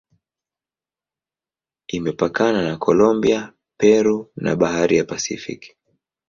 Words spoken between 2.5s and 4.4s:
na Kolombia, Peru